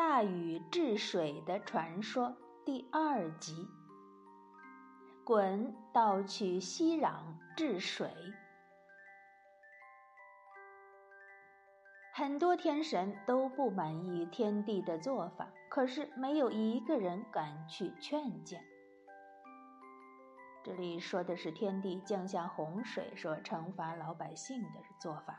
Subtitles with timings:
[0.00, 2.34] 大禹治水的传说
[2.64, 3.68] 第二集。
[5.26, 7.18] 鲧盗取熙壤
[7.54, 8.10] 治水，
[12.14, 18.58] 很多天神都不满意天帝的做法，可是没有一个人敢去劝谏。
[20.64, 25.38] 这里说的是天帝降下洪水，说惩罚老百姓的做法。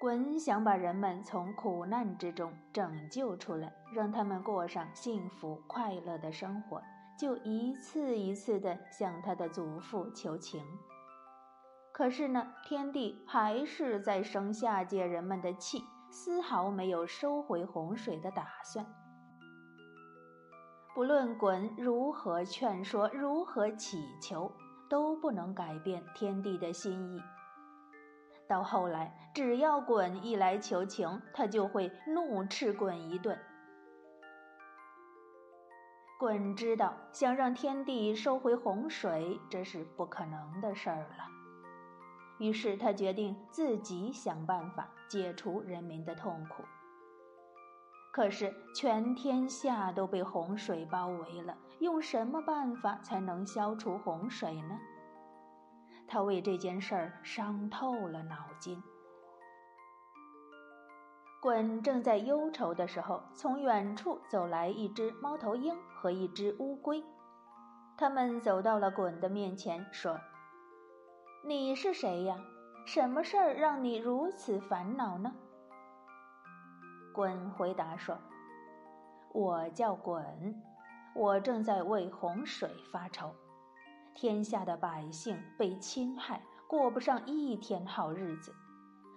[0.00, 6.82] 鲧想把人们从苦难之中拯救出来，让他们过上幸福快乐的生活，
[7.18, 10.62] 就一次一次地向他的祖父求情。
[11.92, 18.86] 可是呢，天帝还是在生下界人们的气，丝毫没有收回洪水的打算。
[20.94, 24.52] 不论鲧如何劝说，如何祈求，
[24.90, 27.22] 都不能改变天帝的心意。
[28.48, 33.38] 到后来，只要鲧一来求情，他就会怒斥鲧一顿。
[36.18, 41.26] 鲧知道，想让天帝收回洪水，这是不可能的事儿了。
[42.38, 46.62] 于是他决定自己想办法解除人民的痛苦。
[48.12, 54.78] 可是全天下都被洪水包围了，用什么办法才能消除洪水呢？
[56.08, 58.82] 他为这件事儿伤透了脑筋。
[61.42, 67.04] 鲧正在忧愁的时候，从远处走来一只猫头鹰和一只乌龟。
[67.96, 70.18] 他们走到了鲧的面前，说
[71.46, 72.36] ：“你是谁呀？
[72.84, 75.32] 什么事儿让你如此烦恼呢？”
[77.14, 78.18] 鲧回答说
[79.32, 80.54] ：“我叫鲧，
[81.14, 83.32] 我正在为洪水发愁。”
[84.16, 88.54] 天下的百姓被侵害，过不上一天好日子。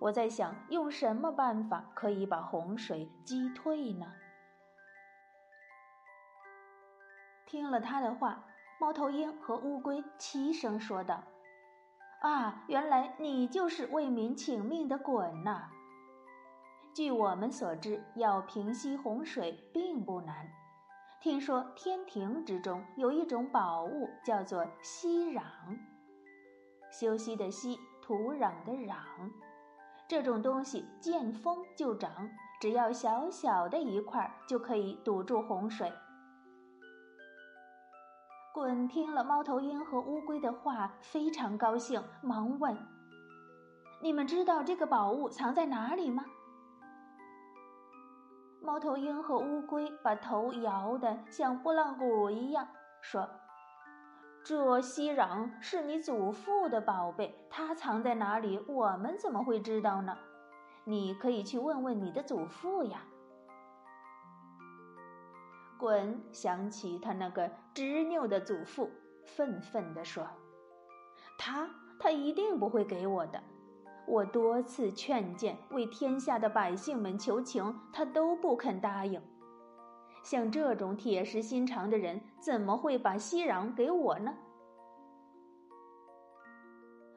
[0.00, 4.12] 我在想，用什么办法可以把洪水击退呢？
[7.46, 8.44] 听了他的话，
[8.80, 11.22] 猫头鹰和乌龟齐声说道
[12.22, 15.68] ：“啊，原来你就是为民请命的鲧呐！
[16.92, 20.50] 据我们所知，要平息洪水并不难。”
[21.20, 25.42] 听说天庭之中有一种宝物，叫做息壤。
[26.90, 28.96] 休息的息，土壤的壤。
[30.08, 32.10] 这种东西见风就长，
[32.58, 35.92] 只要小小的一块，就可以堵住洪水。
[38.54, 42.74] 鲧听了猫头鹰和乌龟的话，非常高兴，忙问
[44.00, 46.24] ：“你们知道这个宝物藏在哪里吗？”
[48.70, 52.68] 猫头鹰和乌龟把头摇得像拨浪鼓一样，
[53.02, 53.28] 说
[54.46, 60.16] ：“这熙攘是你祖父的宝贝，它藏在哪里，我们怎么会知道呢？
[60.84, 63.02] 你可以去问问你的祖父呀。”
[65.76, 68.88] 滚想起他那个执拗的祖父，
[69.26, 70.24] 愤愤地说
[71.36, 73.42] ：“他，他一定不会给我的。”
[74.10, 79.22] 我多次劝谏，为天下的百姓们求情，他都不肯答应。
[80.24, 84.34] 像这种铁石心肠的人，怎么会把息壤给我呢？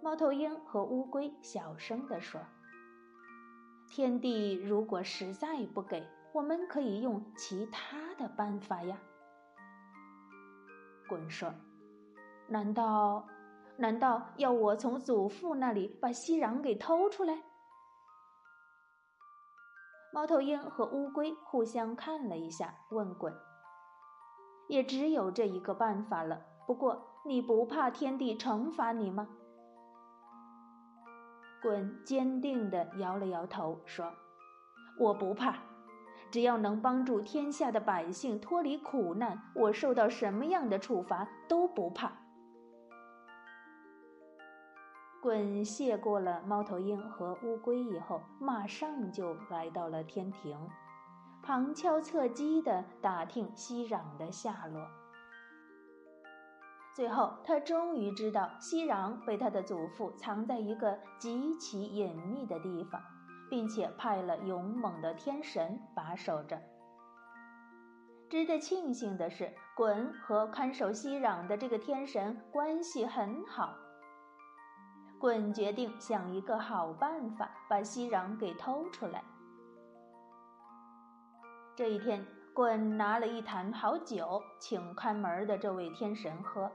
[0.00, 2.40] 猫头鹰和乌龟小声地说
[3.90, 8.96] ：“天帝如果实在不给，我们可以用其他的办法呀。”
[11.10, 11.52] 鲧说
[12.46, 13.26] ：“难道？”
[13.78, 17.42] 难道要我从祖父那里把息壤给偷出来？
[20.12, 23.32] 猫头鹰和乌龟互相看了一下，问鲧
[24.68, 26.40] ：“也只有这一个办法了。
[26.66, 29.28] 不过，你不怕天帝惩罚你吗？”
[31.62, 34.10] 鲧坚定地摇了摇头，说
[34.98, 35.58] ：“我不怕，
[36.30, 42.10] 只要能帮助天下的百姓脱离苦难，我受到什么样的处罚都不怕。”
[45.26, 50.56] 鲧谢过了猫头鹰和乌龟以后，马上就来到了天庭，
[51.42, 54.86] 旁敲侧击地打听熙攘的下落。
[56.94, 63.02] 最后，他终于知道熙攘被他的祖父藏在一个极其隐秘的地方，
[63.50, 66.62] 并且派了勇猛的天神把守着。
[68.30, 73.74] 值得庆幸的是，鲧和看守熙攘的这个天神关系很好。
[75.20, 79.22] 鲧决定想一个好办法，把息壤给偷出来。
[81.74, 86.70] 这一天，鲧拿了一坛好酒，请看门的这位天神喝。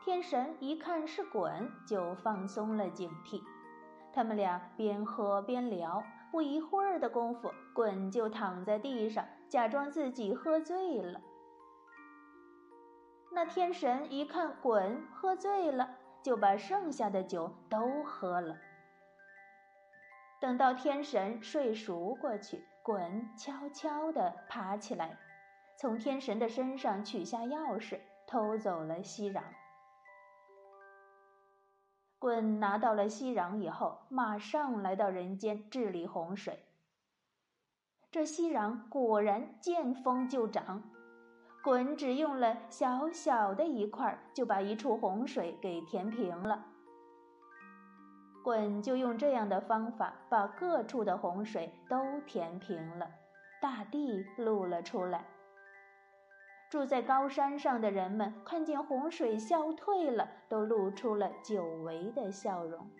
[0.00, 3.42] 天神一看是鲧，就放松了警惕。
[4.12, 11.20] 他们俩边喝边聊，不一会儿的功夫，鲧就躺在地上，假装自己喝醉了。
[13.30, 15.88] 那天神一看鲧喝醉了，
[16.28, 18.54] 就把剩下的酒都喝了。
[20.38, 25.16] 等到天神睡熟过去，鲧悄悄地爬起来，
[25.78, 29.42] 从天神的身上取下钥匙，偷走了息壤。
[32.20, 36.62] 鲧拿到了息壤以后，马上来到人间治理洪水。
[38.10, 40.82] 这息壤果然见风就长，
[41.68, 46.64] 鲧只用了小小的一块，就把一处洪水给填平了。
[48.42, 53.06] 鲧就用这样的方法，把各处的洪水都填平了，
[53.60, 55.26] 大地露了出来。
[56.70, 62.90] 住在高山上的人们看见洪水消退了，都露出了久违的笑容。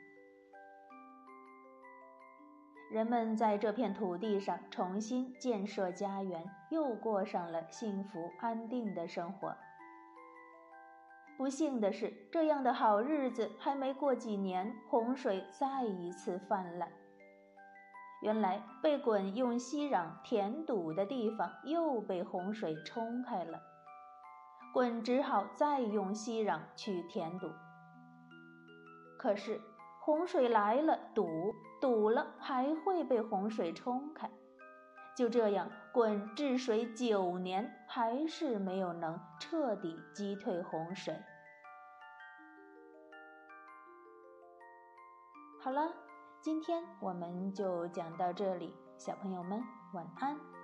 [2.90, 9.54] 人们在这片土地上重新建设家园，又过上了幸福安定的生活。
[11.36, 16.90] 不幸的是，这样的好日子还没过几年，洪水再一次泛滥。
[18.22, 23.60] 原来被鲧用息壤填堵的地方又被洪水冲开了，
[24.74, 27.48] 鲧只好再用息壤去填堵。
[29.18, 29.60] 可是
[30.08, 34.30] 洪水来了，堵堵了还会被洪水冲开，
[35.14, 41.14] 就这样，鲧治水九年，还是没有能彻底击退洪水。
[45.60, 45.92] 好了。
[46.40, 49.62] 今天我们就讲到这里，小朋友们
[49.92, 50.57] 晚安。